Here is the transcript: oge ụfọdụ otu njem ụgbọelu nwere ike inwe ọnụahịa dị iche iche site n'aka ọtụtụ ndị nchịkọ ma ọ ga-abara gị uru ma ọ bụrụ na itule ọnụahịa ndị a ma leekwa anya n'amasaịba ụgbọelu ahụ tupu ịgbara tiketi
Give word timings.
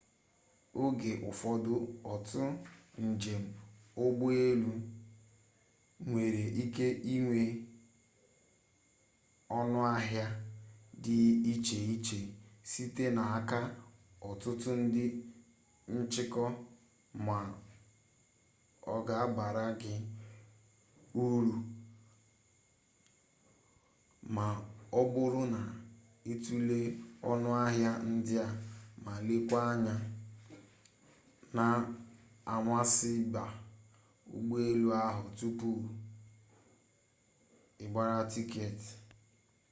oge 0.83 1.11
ụfọdụ 1.29 1.73
otu 2.11 2.41
njem 3.05 3.43
ụgbọelu 4.03 4.73
nwere 6.07 6.43
ike 6.63 6.87
inwe 7.13 7.39
ọnụahịa 9.57 10.27
dị 11.03 11.15
iche 11.51 11.77
iche 11.93 12.19
site 12.69 13.03
n'aka 13.15 13.59
ọtụtụ 14.29 14.69
ndị 14.81 15.03
nchịkọ 15.97 16.43
ma 17.25 17.37
ọ 18.93 18.95
ga-abara 19.07 19.65
gị 19.81 19.95
uru 21.23 21.53
ma 24.35 24.45
ọ 24.99 25.01
bụrụ 25.13 25.41
na 25.53 25.61
itule 26.31 26.79
ọnụahịa 27.31 27.91
ndị 28.09 28.33
a 28.45 28.47
ma 29.05 29.13
leekwa 29.25 29.59
anya 29.71 29.95
n'amasaịba 31.55 33.43
ụgbọelu 34.35 34.87
ahụ 35.07 35.23
tupu 35.39 35.69
ịgbara 37.83 38.17
tiketi 38.31 38.89